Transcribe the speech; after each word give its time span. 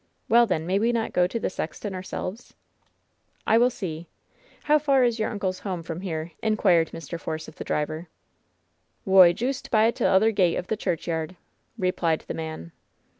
"Well, 0.27 0.47
then, 0.47 0.65
may 0.65 0.79
we 0.79 0.91
not 0.91 1.13
go 1.13 1.27
to 1.27 1.39
the 1.39 1.51
sexton 1.51 1.93
ourselves?" 1.93 2.55
"I 3.45 3.59
will 3.59 3.69
see. 3.69 4.07
How 4.63 4.79
far 4.79 5.03
is 5.03 5.19
your 5.19 5.29
uncle's 5.29 5.59
home 5.59 5.83
from 5.83 6.01
here?" 6.01 6.31
inquired 6.41 6.87
Mr. 6.89 7.19
Force 7.19 7.47
of 7.47 7.57
the 7.57 7.63
driver. 7.63 8.09
"Whoy, 9.05 9.31
joost 9.31 9.69
by 9.69 9.91
t'other 9.91 10.31
gate 10.31 10.57
o' 10.57 10.61
the 10.63 10.75
churchyard," 10.75 11.35
re 11.77 11.91
plied 11.91 12.21
the 12.27 12.33
man. 12.33 12.71